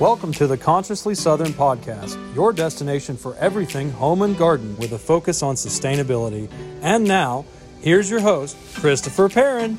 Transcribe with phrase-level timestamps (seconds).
[0.00, 4.98] Welcome to the Consciously Southern Podcast, your destination for everything home and garden with a
[4.98, 6.50] focus on sustainability.
[6.82, 7.44] And now,
[7.80, 9.78] here's your host, Christopher Perrin.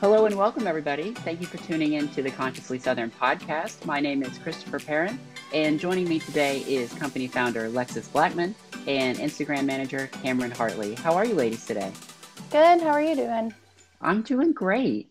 [0.00, 1.10] Hello and welcome, everybody.
[1.14, 3.84] Thank you for tuning in to the Consciously Southern podcast.
[3.84, 5.18] My name is Christopher Perrin,
[5.52, 8.54] and joining me today is company founder Lexis Blackman
[8.86, 10.94] and Instagram manager Cameron Hartley.
[10.94, 11.90] How are you ladies today?
[12.52, 12.82] Good.
[12.82, 13.52] How are you doing?
[14.00, 15.09] I'm doing great.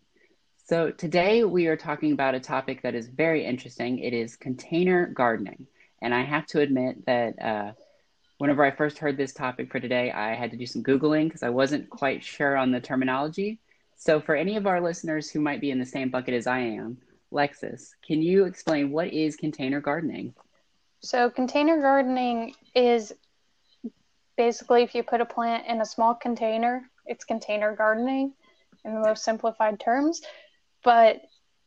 [0.70, 3.98] So, today we are talking about a topic that is very interesting.
[3.98, 5.66] It is container gardening.
[6.00, 7.72] And I have to admit that uh,
[8.38, 11.42] whenever I first heard this topic for today, I had to do some Googling because
[11.42, 13.58] I wasn't quite sure on the terminology.
[13.96, 16.60] So, for any of our listeners who might be in the same bucket as I
[16.60, 16.98] am,
[17.32, 20.34] Lexis, can you explain what is container gardening?
[21.00, 23.12] So, container gardening is
[24.36, 28.34] basically if you put a plant in a small container, it's container gardening
[28.84, 30.22] in the most simplified terms
[30.82, 31.20] but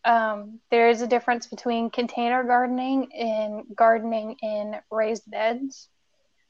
[0.05, 5.87] um, there is a difference between container gardening and gardening in raised beds.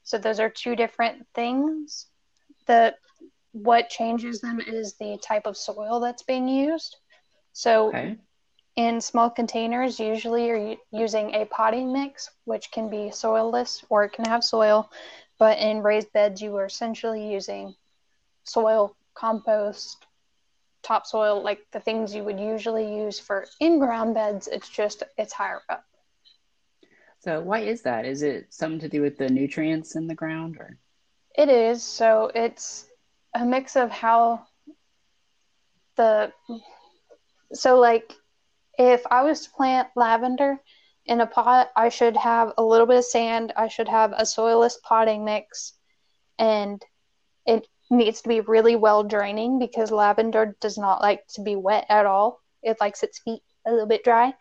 [0.02, 2.06] So those are two different things.
[2.66, 2.94] The
[3.52, 6.96] what changes them is the type of soil that's being used.
[7.52, 8.16] So okay.
[8.74, 14.12] in small containers, usually you're using a potting mix, which can be soilless or it
[14.12, 14.90] can have soil.
[15.38, 17.76] But in raised beds, you are essentially using
[18.42, 20.04] soil, compost,
[20.84, 24.48] topsoil, like the things you would usually use for in-ground beds.
[24.48, 25.84] It's just it's higher up.
[27.20, 28.04] So why is that?
[28.04, 30.78] Is it something to do with the nutrients in the ground, or?
[31.36, 31.82] It is.
[31.82, 32.86] So it's
[33.34, 34.46] a mix of how
[35.96, 36.32] the
[37.52, 38.12] so like
[38.78, 40.60] if I was to plant lavender
[41.06, 43.52] in a pot, I should have a little bit of sand.
[43.56, 45.74] I should have a soilless potting mix,
[46.38, 46.82] and
[47.46, 51.86] it needs to be really well draining because lavender does not like to be wet
[51.88, 52.40] at all.
[52.62, 54.34] It likes its feet a little bit dry.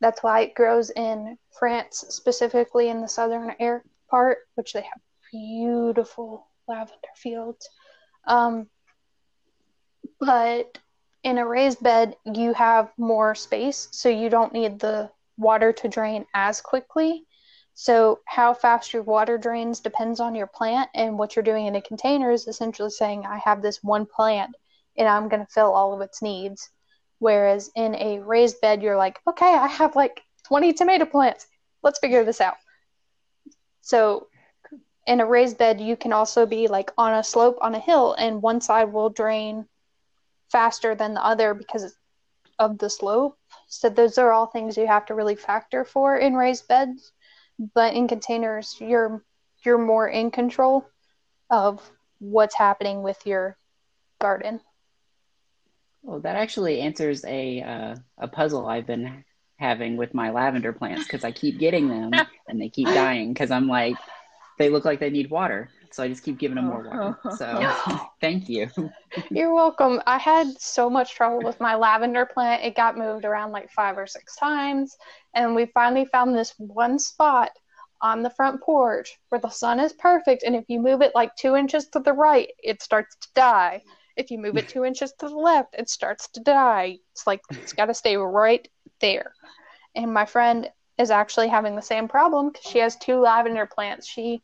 [0.00, 5.00] That's why it grows in France, specifically in the southern air part, which they have
[5.32, 7.68] beautiful lavender fields.
[8.26, 8.68] Um,
[10.20, 10.78] but
[11.22, 15.88] in a raised bed, you have more space, so you don't need the water to
[15.88, 17.26] drain as quickly.
[17.76, 21.74] So, how fast your water drains depends on your plant, and what you're doing in
[21.74, 24.54] a container is essentially saying, I have this one plant
[24.96, 26.70] and I'm going to fill all of its needs.
[27.18, 31.46] Whereas in a raised bed, you're like, okay, I have like 20 tomato plants.
[31.82, 32.56] Let's figure this out.
[33.80, 34.28] So,
[35.06, 38.14] in a raised bed, you can also be like on a slope on a hill,
[38.14, 39.66] and one side will drain
[40.52, 41.96] faster than the other because
[42.60, 43.36] of the slope.
[43.66, 47.10] So, those are all things you have to really factor for in raised beds
[47.74, 49.22] but in containers you're
[49.64, 50.86] you're more in control
[51.50, 51.80] of
[52.18, 53.56] what's happening with your
[54.20, 54.60] garden.
[56.02, 59.24] Well that actually answers a uh, a puzzle i've been
[59.56, 62.10] having with my lavender plants because i keep getting them
[62.48, 63.94] and they keep dying because i'm like
[64.58, 67.16] they look like they need water so i just keep giving them more water.
[67.24, 67.36] Oh.
[67.36, 68.68] So thank you.
[69.30, 70.02] You're welcome.
[70.08, 72.64] I had so much trouble with my lavender plant.
[72.64, 74.96] It got moved around like five or six times
[75.34, 77.52] and we finally found this one spot
[78.02, 81.30] on the front porch where the sun is perfect and if you move it like
[81.36, 83.80] two inches to the right it starts to die.
[84.16, 86.98] If you move it two inches to the left it starts to die.
[87.12, 88.66] It's like it's got to stay right
[89.00, 89.32] there.
[89.94, 94.06] And my friend is actually having the same problem because she has two lavender plants
[94.06, 94.42] she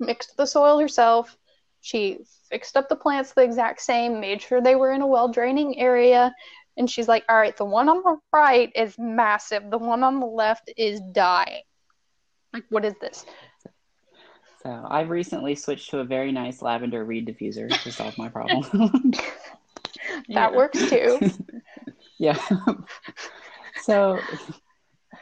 [0.00, 1.36] mixed the soil herself
[1.80, 5.28] she fixed up the plants the exact same made sure they were in a well
[5.28, 6.32] draining area
[6.78, 9.68] and she's like, all right, the one on the right is massive.
[9.68, 11.62] The one on the left is dying.
[12.52, 13.26] Like, what is this?
[14.62, 19.12] So I've recently switched to a very nice lavender reed diffuser to solve my problem.
[20.28, 21.20] that works too.
[22.18, 22.38] yeah.
[23.82, 24.20] so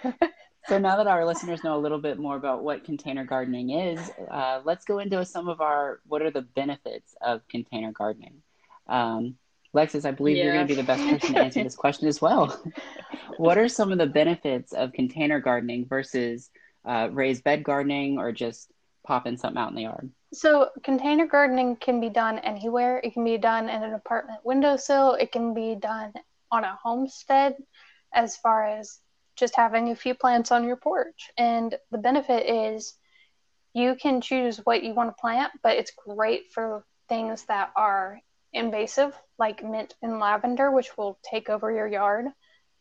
[0.66, 4.10] so now that our listeners know a little bit more about what container gardening is,
[4.30, 8.42] uh, let's go into some of our what are the benefits of container gardening.
[8.88, 9.36] Um,
[9.74, 10.44] Lexis, I believe yeah.
[10.44, 12.62] you're going to be the best person to answer this question as well.
[13.36, 16.50] what are some of the benefits of container gardening versus
[16.86, 18.72] uh, raised bed gardening or just
[19.04, 20.10] popping something out in the yard?
[20.32, 23.00] So, container gardening can be done anywhere.
[23.04, 26.12] It can be done in an apartment windowsill, it can be done
[26.50, 27.56] on a homestead,
[28.12, 28.98] as far as
[29.36, 31.30] just having a few plants on your porch.
[31.36, 32.94] And the benefit is
[33.74, 38.18] you can choose what you want to plant, but it's great for things that are
[38.52, 42.26] invasive, like mint and lavender, which will take over your yard,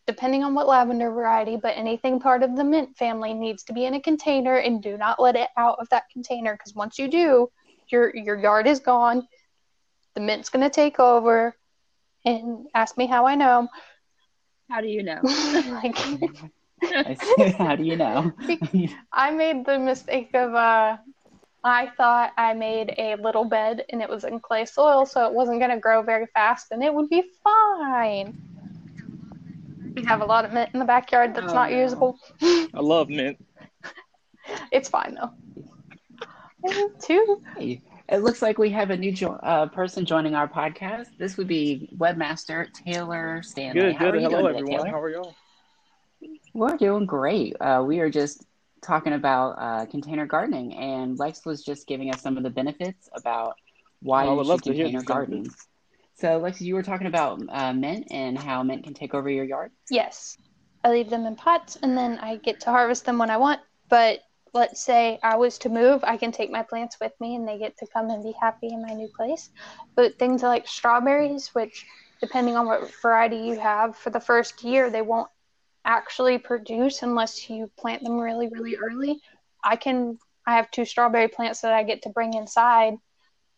[0.08, 1.58] depending on what lavender variety.
[1.58, 4.98] But anything part of the mint family needs to be in a container, and do
[4.98, 7.50] not let it out of that container because once you do,
[7.90, 9.28] your your yard is gone.
[10.14, 11.56] The mint's gonna take over.
[12.28, 13.68] And ask me how I know.
[14.70, 15.22] How do you know?
[15.68, 15.96] like
[17.58, 18.34] How do you know?
[19.14, 20.98] I made the mistake of uh,
[21.64, 25.34] I thought I made a little bed and it was in clay soil, so it
[25.34, 28.34] wasn't going to grow very fast, and it would be fine.
[29.96, 31.78] We have a lot of mint in the backyard that's Oh, not no.
[31.78, 32.20] usable.
[32.74, 33.38] I love mint.
[34.72, 35.32] It's fine though.
[37.02, 37.40] Two.
[37.58, 41.08] Hey, it looks like we have a new jo- uh, person joining our podcast.
[41.18, 43.82] This would be webmaster Taylor Stanley.
[43.82, 44.16] Good, How good.
[44.16, 44.86] are you Hello, doing today, everyone.
[44.86, 44.92] Taylor?
[44.92, 45.36] How are y'all?
[46.54, 47.56] We're doing great.
[47.60, 48.46] Uh, we are just
[48.82, 53.10] talking about uh, container gardening, and Lex was just giving us some of the benefits
[53.14, 53.56] about
[54.02, 55.46] why I you should love to hear container these garden.
[56.14, 59.44] So, Lex, you were talking about uh, mint and how mint can take over your
[59.44, 59.72] yard.
[59.90, 60.38] Yes.
[60.84, 63.60] I leave them in pots and then I get to harvest them when I want.
[63.90, 64.20] But
[64.56, 67.60] let's say I was to move, I can take my plants with me and they
[67.60, 69.50] get to come and be happy in my new place.
[69.96, 71.86] But things like strawberries, which
[72.22, 75.30] depending on what variety you have, for the first year they won't
[75.84, 79.22] actually produce unless you plant them really, really early.
[79.64, 80.18] I can
[80.48, 82.96] I have two strawberry plants that I get to bring inside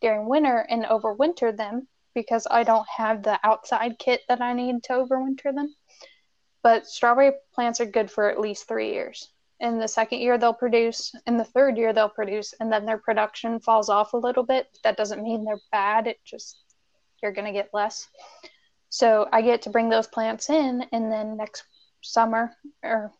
[0.01, 4.83] during winter and overwinter them because I don't have the outside kit that I need
[4.83, 5.75] to overwinter them
[6.63, 9.31] but strawberry plants are good for at least three years.
[9.59, 11.13] In the second year, they'll produce.
[11.25, 14.77] In the third year, they'll produce, and then their production falls off a little bit.
[14.83, 16.07] That doesn't mean they're bad.
[16.07, 16.63] It just
[17.21, 18.07] you're gonna get less.
[18.89, 21.63] So I get to bring those plants in, and then next
[22.01, 23.11] summer or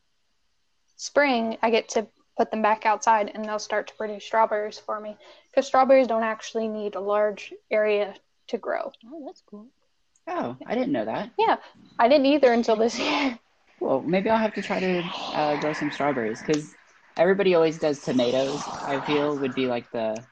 [0.95, 2.07] spring, I get to
[2.38, 5.18] put them back outside, and they'll start to produce strawberries for me.
[5.50, 8.13] Because strawberries don't actually need a large area
[8.48, 8.92] to grow.
[9.12, 9.68] Oh, that's cool.
[10.28, 11.31] Oh, I didn't know that.
[11.38, 11.57] Yeah.
[11.98, 13.40] I didn't either until this year.
[13.79, 15.03] Well, maybe I'll have to try to
[15.33, 16.75] uh, grow some strawberries because
[17.18, 18.69] everybody always does tomatoes.
[18.85, 20.24] I feel would be like the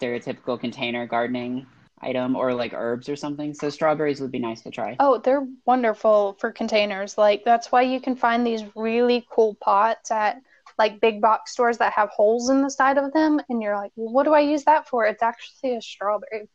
[0.00, 1.66] stereotypical container gardening
[2.00, 3.54] item, or like herbs or something.
[3.54, 4.96] So strawberries would be nice to try.
[5.00, 7.18] Oh, they're wonderful for containers.
[7.18, 10.36] Like that's why you can find these really cool pots at
[10.78, 13.90] like big box stores that have holes in the side of them and you're like,
[13.96, 16.48] well, "What do I use that for?" It's actually a strawberry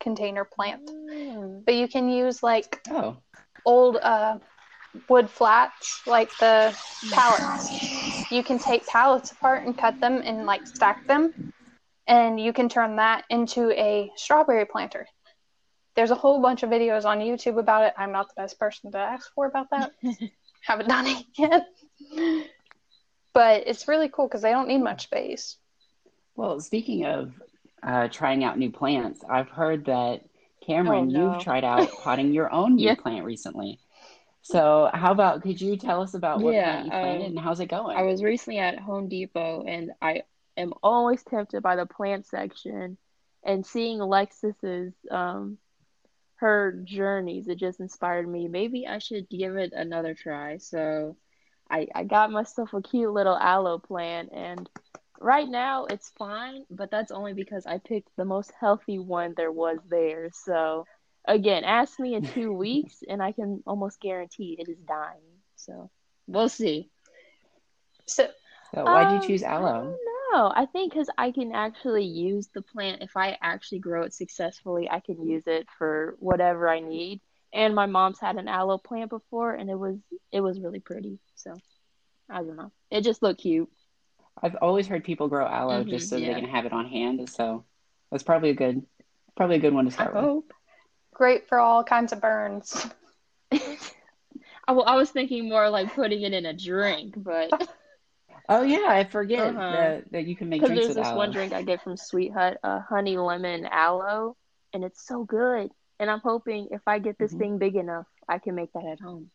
[0.00, 0.86] container plant.
[0.86, 1.64] Mm.
[1.64, 3.16] But you can use like Oh,
[3.64, 4.38] old uh
[5.08, 6.74] wood flats like the
[7.12, 7.72] pallets.
[8.30, 11.32] You can take pallets apart and cut them and like stack them
[12.06, 15.06] and you can turn that into a strawberry planter.
[15.94, 17.94] There's a whole bunch of videos on YouTube about it.
[17.98, 19.92] I'm not the best person to ask for about that.
[20.62, 21.66] Haven't done it yet.
[23.34, 25.56] But it's really cool because they don't need much space.
[26.34, 27.32] well, speaking of
[27.82, 30.20] uh, trying out new plants, I've heard that
[30.66, 31.32] Cameron, Oh, no.
[31.34, 32.94] you've tried out potting your own new Yeah.
[32.94, 33.78] plant recently.
[34.50, 37.60] So, how about could you tell us about what Yeah, you planted um, and how's
[37.60, 38.00] it going?
[38.00, 40.22] I was recently at Home Depot and I
[40.56, 42.98] am always tempted by the plant section
[43.44, 45.58] and seeing Alexis's um
[46.36, 48.48] her journeys, it just inspired me.
[48.48, 50.58] Maybe I should give it another try.
[50.58, 51.16] So
[51.70, 54.68] I I got myself a cute little aloe plant and
[55.20, 59.52] right now it's fine, but that's only because I picked the most healthy one there
[59.52, 60.30] was there.
[60.32, 60.86] So
[61.28, 65.22] again, ask me in two weeks and I can almost guarantee it is dying.
[65.56, 65.90] So
[66.26, 66.90] we'll see.
[68.06, 68.28] So
[68.74, 69.98] so, why'd you Um, choose aloe?
[70.32, 70.52] don't.
[70.56, 73.02] I think because I can actually use the plant.
[73.02, 77.20] If I actually grow it successfully, I can use it for whatever I need.
[77.52, 79.96] And my mom's had an aloe plant before, and it was
[80.32, 81.18] it was really pretty.
[81.36, 81.54] So
[82.30, 82.72] I don't know.
[82.90, 83.70] It just looked cute.
[84.42, 86.34] I've always heard people grow aloe Mhm, just so yeah.
[86.34, 87.28] they can have it on hand.
[87.30, 87.64] So,
[88.10, 88.86] that's probably a good,
[89.36, 90.22] probably a good one to I start with.
[90.22, 90.52] hope.
[91.18, 92.86] Great for all kinds of burns.
[93.52, 97.52] I, wa- I was thinking more like putting it in a drink, but
[98.48, 99.70] Oh yeah, I forget Uh-huh.
[99.70, 101.18] that, that you can make because drinks there's with this aloe.
[101.18, 104.36] one drink I get from Sweet Hut, uh, honey lemon aloe,
[104.72, 105.70] and it's so good.
[106.00, 107.38] And I'm hoping if I get this Mhm.
[107.38, 109.30] thing big enough, I can make that at home.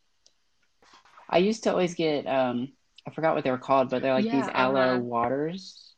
[1.30, 2.74] I used to always get um
[3.08, 5.00] I forgot what they were called, but they're like Yeah, these aloe uh-huh.
[5.00, 5.96] waters.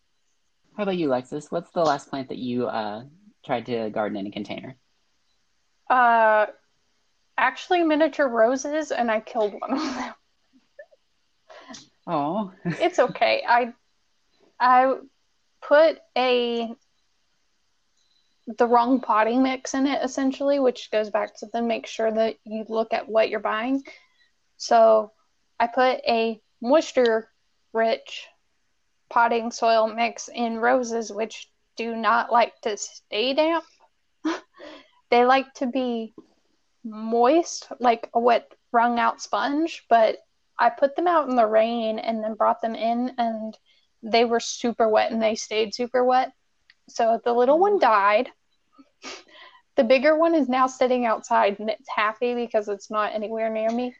[0.75, 1.51] How about you, Lexus?
[1.51, 3.03] What's the last plant that you uh
[3.45, 4.77] tried to garden in a container?
[5.89, 6.47] Uh
[7.37, 10.13] actually miniature roses and I killed one of them.
[12.07, 13.43] Oh, it's okay.
[13.47, 13.73] I
[14.59, 14.95] I
[15.61, 16.73] put a
[18.47, 22.35] the wrong potting mix in it essentially, which goes back to then make sure that
[22.43, 23.83] you look at what you're buying.
[24.57, 25.11] So
[25.59, 27.29] I put a moisture
[27.73, 28.27] rich
[29.09, 33.65] potting soil mix in roses which do not like to stay damp.
[35.15, 36.13] they like to be
[36.83, 40.17] moist, like a wet wrung out sponge, but
[40.59, 43.57] I put them out in the rain and then brought them in, and
[44.03, 46.33] they were super wet and they stayed super wet.
[46.89, 47.81] So the little one mm.
[47.81, 48.29] died.
[49.77, 53.69] The bigger one is now sitting outside and it's happy because it's not anywhere near
[53.69, 53.95] me.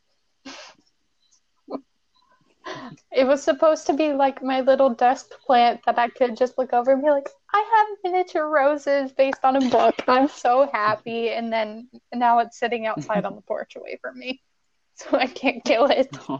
[3.12, 6.74] It was supposed to be like my little desk plant that I could just look
[6.74, 9.96] over and be like, I have miniature roses based on a book.
[10.08, 11.30] I'm so happy.
[11.30, 14.42] And then now it's sitting outside on the porch away from me.
[14.98, 16.18] So I can't kill it.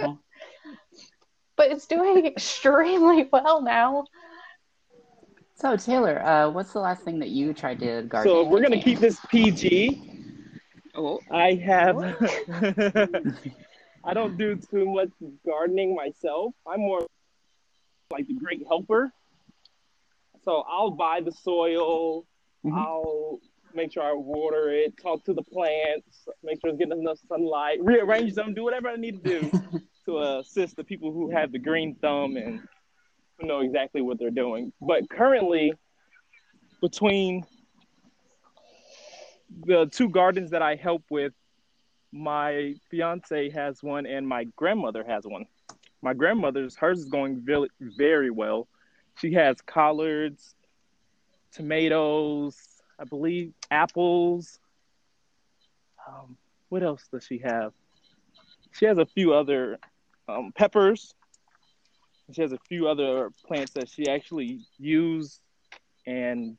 [1.58, 4.06] But it's doing extremely well now.
[5.56, 8.32] So Taylor, uh, what's the last thing that you tried to garden?
[8.32, 10.02] So we're gonna keep this PG,
[10.96, 11.98] Oh, I have.
[14.06, 15.10] I don't do too much
[15.46, 16.54] gardening myself.
[16.68, 17.06] I'm more
[18.12, 19.12] like the great helper.
[20.44, 22.26] So I'll buy the soil.
[22.64, 22.78] Mhm.
[22.78, 23.40] I'll
[23.74, 27.84] make sure I water it, talk to the plants, make sure it's getting enough sunlight,
[27.84, 29.52] rearrange them, do whatever I need to do
[30.06, 32.62] to assist the people who have the green thumb and
[33.38, 34.72] who know exactly what they're doing.
[34.80, 35.74] But currently,
[36.80, 37.46] between
[39.66, 41.34] the two gardens that I help with,
[42.16, 45.46] my fiance has one and my grandmother has one.
[46.02, 48.70] My grandmother's hers is going very, well.
[49.20, 50.56] She has collards,
[51.52, 52.58] tomatoes,
[52.98, 54.60] I believe apples.
[56.08, 56.38] Um,
[56.70, 57.74] what else does she have?
[58.72, 59.78] She has a few other
[60.30, 61.14] um, peppers.
[62.32, 65.42] She has a few other plants that she actually used
[66.08, 66.58] and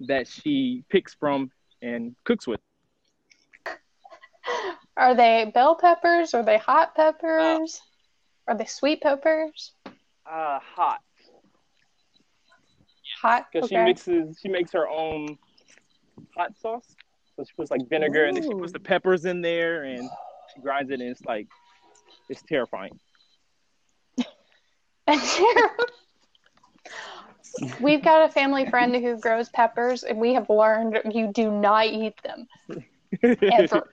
[0.00, 1.50] that she picks from
[1.82, 2.60] and cooks with.
[5.00, 6.34] Are they bell peppers?
[6.34, 7.80] Are they hot peppers?
[8.46, 9.72] Are they sweet peppers?
[9.86, 11.00] Uh, hot
[13.22, 13.46] Hot.
[13.50, 14.38] because she mixes.
[14.42, 15.38] She makes her own
[16.36, 16.96] hot sauce.
[17.36, 20.08] So she puts like vinegar and then she puts the peppers in there and
[20.54, 21.48] she grinds it and it's like
[22.28, 22.98] it's terrifying.
[27.80, 31.86] We've got a family friend who grows peppers, and we have learned you do not
[31.86, 32.46] eat them
[33.50, 33.88] ever.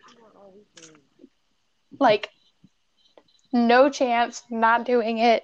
[2.00, 2.30] Like,
[3.54, 5.44] no chance, not doing it.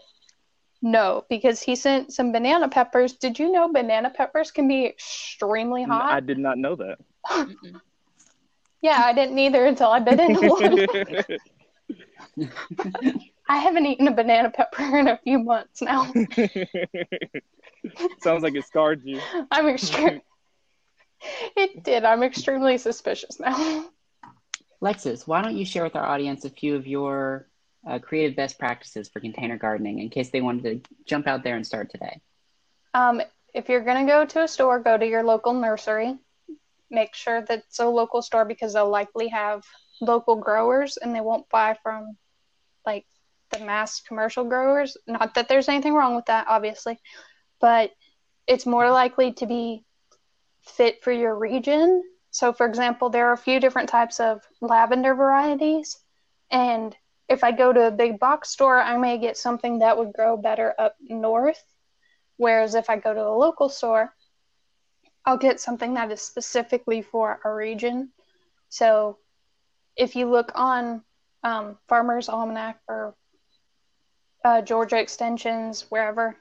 [0.81, 3.13] No, because he sent some banana peppers.
[3.13, 6.11] Did you know banana peppers can be extremely hot?
[6.11, 6.97] I did not know that.
[8.83, 10.85] Yeah, I didn't either until I bit into one.
[13.47, 16.11] I haven't eaten a banana pepper in a few months now.
[18.19, 19.21] Sounds like it scarred you.
[19.51, 20.19] I'm extreme.
[21.55, 22.03] It did.
[22.03, 23.85] I'm extremely suspicious now.
[24.83, 27.47] Lexus, why don't you share with our audience a few of your
[27.87, 31.55] uh, creative best practices for container gardening in case they wanted to jump out there
[31.55, 32.19] and start today?
[32.93, 33.21] Um,
[33.53, 36.17] if you're going to go to a store, go to your local nursery.
[36.91, 39.63] Make sure that it's a local store because they'll likely have
[40.01, 42.17] local growers and they won't buy from
[42.85, 43.05] like
[43.51, 44.97] the mass commercial growers.
[45.07, 46.99] Not that there's anything wrong with that, obviously,
[47.61, 47.91] but
[48.47, 49.85] it's more likely to be
[50.61, 52.03] fit for your region.
[52.33, 55.99] So, for example, there are a few different types of lavender varieties,
[56.49, 56.97] and
[57.29, 60.35] if I go to a big box store, I may get something that would grow
[60.35, 61.63] better up north.
[62.37, 64.13] Whereas if I go to a local store,
[65.25, 68.11] I'll get something that is specifically for a region.
[68.69, 69.19] So
[69.95, 71.03] if you look on
[71.43, 73.15] um, Farmer's Almanac or
[74.43, 76.35] uh, Georgia Extensions, wherever,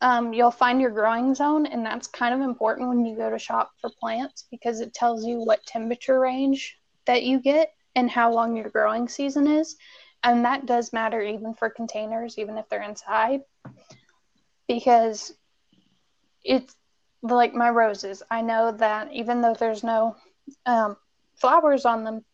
[0.00, 3.38] um, you'll find your growing zone, and that's kind of important when you go to
[3.38, 6.76] shop for plants because it tells you what temperature range
[7.06, 9.76] that you get and how long your growing season is.
[10.22, 13.40] And that does matter even for containers, even if they're inside,
[14.68, 15.32] because
[16.44, 16.76] it's
[17.22, 18.22] like my roses.
[18.30, 20.16] I know that even though there's no
[20.66, 20.96] um,
[21.36, 22.24] flowers on them,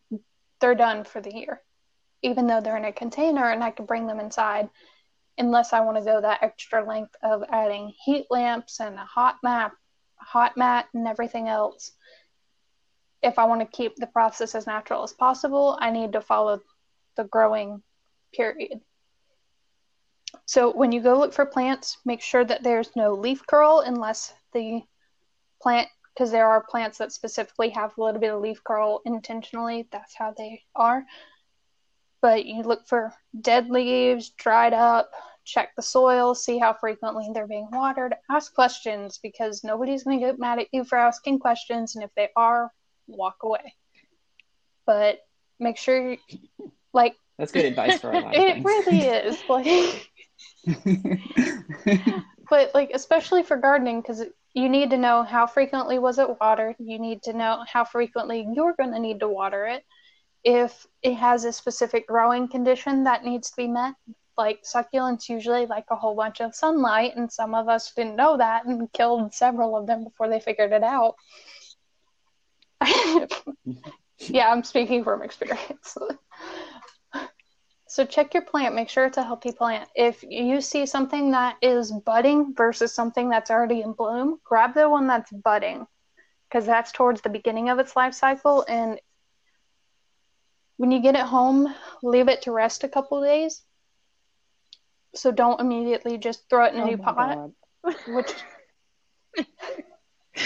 [0.59, 1.61] they're done for the year,
[2.21, 4.69] even though they're in a container and I can bring them inside
[5.37, 9.37] unless I want to go that extra length of adding heat lamps and a hot
[9.43, 9.73] map,
[10.17, 11.91] hot mat, and everything else.
[13.21, 16.61] If I want to keep the process as natural as possible, I need to follow
[17.15, 17.81] the growing
[18.33, 18.81] period.
[20.45, 24.33] So when you go look for plants, make sure that there's no leaf curl unless
[24.53, 24.81] the
[25.61, 29.87] plant, because there are plants that specifically have a little bit of leaf curl intentionally.
[29.91, 31.05] That's how they are.
[32.23, 35.11] But you look for dead leaves, dried up,
[35.43, 40.25] check the soil, see how frequently they're being watered, ask questions because nobody's going to
[40.25, 41.95] get mad at you for asking questions.
[41.95, 42.71] And if they are,
[43.07, 43.75] walk away.
[44.85, 45.19] But
[45.59, 46.17] make sure, you,
[46.93, 49.37] like, That's good advice for a lot of it really is.
[49.49, 50.09] Like,
[52.49, 56.75] but like especially for gardening because you need to know how frequently was it watered
[56.79, 59.83] you need to know how frequently you're going to need to water it
[60.43, 63.93] if it has a specific growing condition that needs to be met
[64.37, 68.37] like succulents usually like a whole bunch of sunlight and some of us didn't know
[68.37, 71.15] that and killed several of them before they figured it out.
[74.29, 75.97] Yeah i'm speaking from experience.
[77.93, 79.87] So check your plant, make sure it's a healthy plant.
[79.95, 84.89] If you see something that is budding versus something that's already in bloom, grab the
[84.89, 85.85] one that's budding
[86.49, 88.99] because that's towards the beginning of its life cycle and
[90.77, 93.61] when you get it home, leave it to rest a couple days.
[95.15, 97.53] So don't immediately just throw it in a Oh new pot,
[97.83, 97.95] God.
[98.07, 98.31] which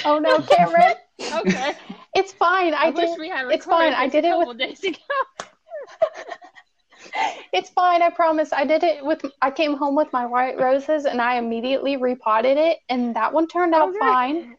[0.05, 0.93] Oh no, Cameron.
[1.33, 1.73] Okay.
[2.15, 2.73] It's fine.
[2.73, 3.93] I, I, wish did we had it's fine.
[3.93, 4.97] I did a it with- couple days ago.
[7.53, 8.51] It's fine, I promise.
[8.51, 12.57] I did it with I came home with my white roses and I immediately repotted
[12.57, 13.97] it and that one turned out Okay.
[13.99, 14.57] fine.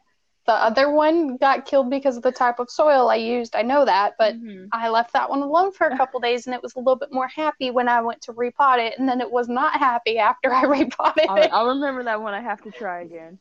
[0.48, 3.54] The other one got killed because of the type of soil I used.
[3.54, 4.68] I know that, but Mhm.
[4.72, 7.12] I left that one alone for a couple days and it was a little bit
[7.12, 10.52] more happy when I went to repot it and then it was not happy after
[10.52, 11.50] I repotted I'll, it.
[11.52, 12.34] I'll remember that one.
[12.34, 13.38] I have to try again.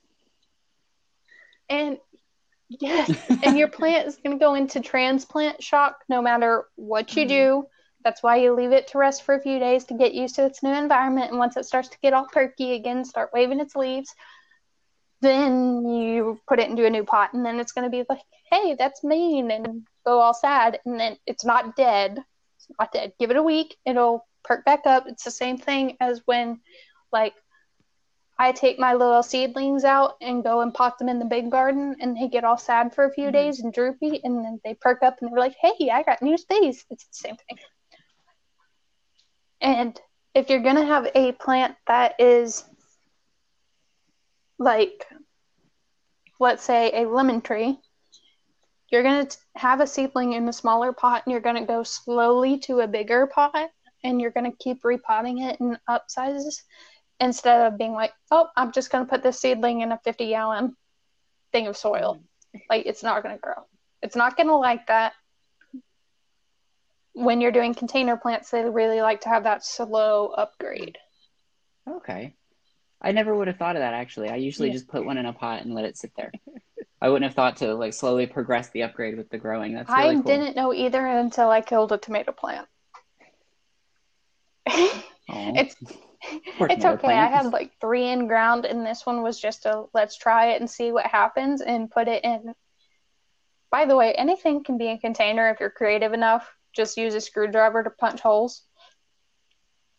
[1.70, 1.98] And
[2.70, 7.26] yes, and your plant is going to go into transplant shock no matter what you
[7.26, 7.30] Mhm.
[7.30, 7.68] do.
[8.04, 10.46] That's why you leave it to rest for a few days to get used to
[10.46, 11.30] its new environment.
[11.32, 14.14] And once it starts to get all perky again, start waving its leaves,
[15.22, 17.34] then you put it into a new pot.
[17.34, 18.22] And then it's going to be like,
[18.52, 20.80] hey, that's mean, and go all sad.
[20.86, 22.24] And then it's not dead.
[22.58, 23.14] It's not dead.
[23.20, 25.06] Give it a week, it'll perk back up.
[25.08, 26.60] It's the same thing as when,
[27.12, 27.34] like,
[28.40, 31.96] I take my little seedlings out and go and pot them in the big garden,
[32.00, 33.34] and they get all sad for a few Mhm.
[33.34, 36.38] days and droopy, and then they perk up and they're like, "Hey, I got new
[36.38, 37.58] space." It's the same thing.
[39.60, 40.00] And
[40.36, 42.64] if you're gonna have a plant that is
[44.60, 45.06] like,
[46.40, 47.80] let's say, a lemon tree,
[48.90, 52.80] you're gonna have a seedling in a smaller pot, and you're gonna go slowly to
[52.80, 53.70] a bigger pot,
[54.04, 56.64] and you're gonna keep repotting it in up sizes
[57.20, 60.30] instead of being like, oh, I'm just going to put this seedling in a 50
[60.30, 60.76] gallon
[61.52, 62.22] thing of soil.
[62.70, 63.66] Like, it's not going to grow.
[64.02, 65.14] It's not going to like that.
[67.14, 70.98] When you're doing container plants, they really like to have that slow upgrade.
[71.90, 72.36] Okay.
[73.02, 74.30] I never would have thought of that actually.
[74.30, 74.74] I usually Yeah.
[74.74, 76.32] just put one in a pot and let it sit there.
[77.00, 79.74] I wouldn't have thought to like slowly progress the upgrade with the growing.
[79.74, 80.24] That's really I cool.
[80.24, 82.68] didn't know either until I killed a tomato plant.
[85.30, 85.76] It's
[86.58, 87.16] Poor it's okay.
[87.16, 90.60] I had like three in ground, and this one was just a let's try it
[90.60, 92.54] and see what happens and put it in.
[93.72, 96.50] By the way, anything can be a container if you're creative enough.
[96.74, 98.64] Just use a screwdriver to punch holes.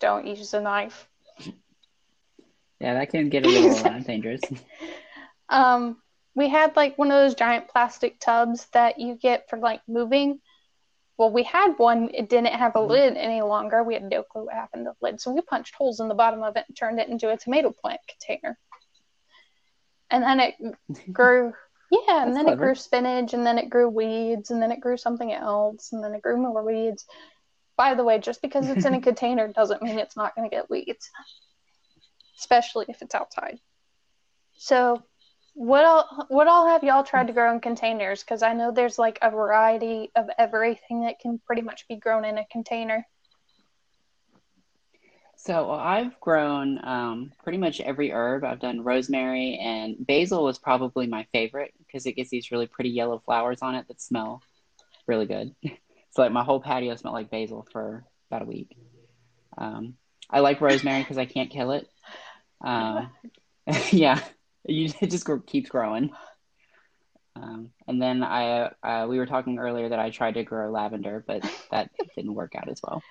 [0.00, 1.07] Don't use a knife.
[2.80, 4.42] Yeah, that can get a little uh, dangerous.
[5.50, 5.96] Um,
[6.34, 10.40] we had like one of those giant plastic tubs that you get for like moving.
[11.16, 12.88] Well, we had one, it didn't have a Mhm.
[12.88, 13.82] lid any longer.
[13.82, 15.20] We had no clue what happened to the lid.
[15.22, 17.70] So we punched holes in the bottom of it and turned it into a tomato
[17.72, 18.58] plant container.
[20.10, 20.54] And then it
[21.12, 21.54] grew,
[21.90, 22.62] yeah, and That's then clever.
[22.62, 26.04] it grew spinach, and then it grew weeds, and then it grew something else, and
[26.04, 27.06] then it grew more weeds.
[27.76, 30.54] By the way, just because it's in a container doesn't mean it's not going to
[30.54, 31.10] get weeds,
[32.38, 33.58] especially if it's outside.
[34.56, 35.02] So,
[35.54, 38.22] what all what all have y'all tried to grow in containers?
[38.22, 42.24] Because I know there's like a variety of everything that can pretty much be grown
[42.24, 43.04] in a container.
[45.40, 48.44] So I've grown um, pretty much every herb.
[48.44, 52.90] I've done rosemary and basil was probably my favorite because it gets these really pretty
[52.90, 54.42] yellow flowers on it that smell
[55.06, 55.54] really good.
[56.10, 58.74] So like my whole patio smelled like basil for about a week.
[59.56, 59.94] Um,
[60.30, 61.86] I like rosemary because I can't kill it.
[62.60, 63.10] Um,
[63.92, 64.20] yeah,
[64.64, 66.10] you, it just keeps growing.
[67.36, 71.24] Um, and then I uh, we were talking earlier that I tried to grow lavender,
[71.26, 73.02] but that didn't work out as well.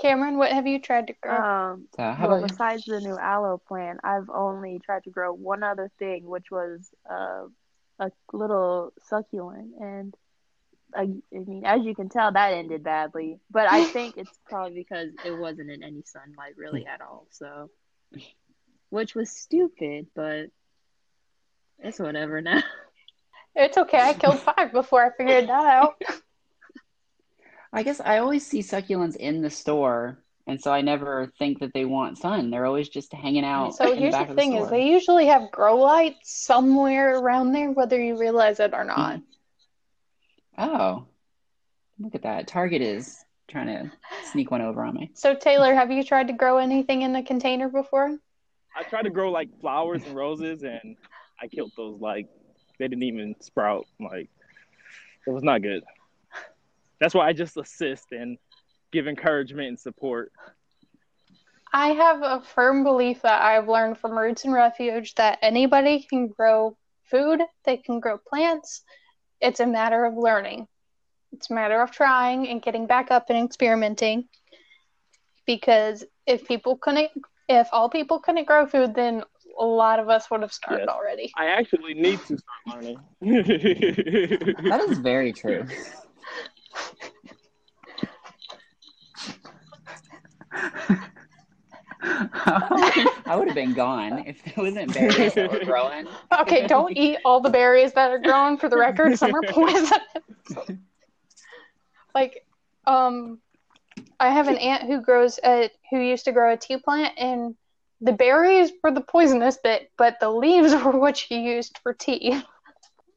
[0.00, 1.36] Cameron, what have you tried to grow?
[1.36, 5.32] Um, So how well, about besides the new aloe plant, I've only tried to grow
[5.32, 7.46] one other thing, which was uh,
[7.98, 9.72] a little succulent.
[9.80, 10.14] And
[10.94, 11.02] I,
[11.34, 13.40] I mean, as you can tell, that ended badly.
[13.50, 17.26] But I think it's probably because it wasn't in any sunlight really at all.
[17.30, 17.68] So,
[18.90, 20.46] which was stupid, but
[21.78, 22.62] it's whatever now.
[23.54, 24.00] it's okay.
[24.00, 26.00] I killed five before I figured that out.
[27.72, 31.74] I guess I always see succulents in the store, and so I never think that
[31.74, 32.50] they want sun.
[32.50, 34.70] They're always just hanging out So in the here's back the of the thing: is
[34.70, 39.20] they usually have grow lights somewhere around there, whether you realize it or not.
[40.56, 41.04] Oh,
[42.00, 42.48] look at that.
[42.48, 43.90] Target is trying to
[44.30, 45.10] sneak one over on me.
[45.14, 48.18] So Taylor, have you tried to grow anything in a container before?
[48.76, 50.96] I tried to grow like flowers and roses, and
[51.40, 52.00] I killed those.
[52.00, 52.28] Like
[52.78, 53.86] they didn't even sprout.
[53.98, 54.28] Like
[55.26, 55.82] it was not good.
[57.00, 58.38] That's why I just assist and
[58.92, 60.32] give encouragement and support.
[61.72, 66.28] I have a firm belief that I've learned from Roots and Refuge that anybody can
[66.28, 68.82] grow food, they can grow plants.
[69.40, 70.66] It's a matter of learning.
[71.32, 74.28] It's a matter of trying and getting back up and experimenting.
[75.46, 77.10] because if people couldn't,
[77.48, 79.22] if all people couldn't grow food, then
[79.58, 80.88] a lot of us would have started Yes.
[80.88, 81.32] already.
[81.36, 83.00] I actually need to start learning.
[84.68, 85.64] That is very true.
[92.02, 96.06] I would have been gone if there wasn't berries that were growing.
[96.40, 98.56] Okay, don't eat all the berries that are grown.
[98.58, 100.00] For the record, some are poisonous.
[102.14, 102.44] like,
[102.86, 103.40] um,
[104.20, 107.54] I have an aunt who grows a who used to grow a tea plant, and
[108.00, 112.40] the berries were the poisonous bit, but the leaves were what she used for tea.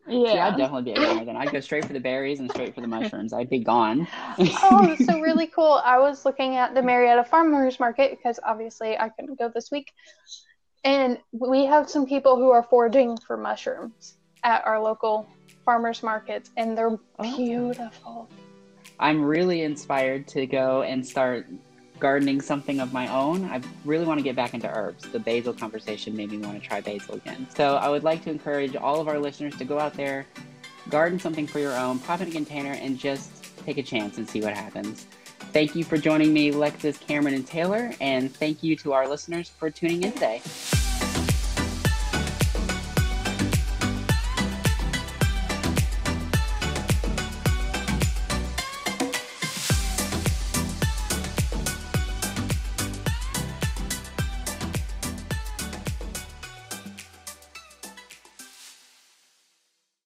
[0.07, 0.49] See, I'd Yeah.
[0.57, 1.37] definitely be a goner then.
[1.37, 3.33] I'd go straight for the berries and straight for the mushrooms.
[3.33, 4.07] I'd be gone.
[4.63, 5.79] oh, so really cool.
[5.83, 9.91] I was looking at the Marietta Farmers Market because obviously I couldn't go this week.
[10.83, 15.27] And we have some people who are foraging for mushrooms at our local
[15.63, 17.37] farmers markets, and they're Oh.
[17.37, 18.27] beautiful.
[19.01, 21.47] I'm really inspired to go and start
[21.99, 23.45] gardening something of my own.
[23.45, 25.03] I really want to get back into herbs.
[25.11, 27.47] The basil conversation made me want to try basil again.
[27.55, 30.27] So I would like to encourage all of our listeners to go out there,
[30.89, 34.17] garden something for your own, pop it in a container, and just take a chance
[34.17, 35.07] and see what happens.
[35.51, 39.49] Thank you for joining me, Lexus, Cameron, and Taylor, and thank you to our listeners
[39.49, 40.41] for tuning in today.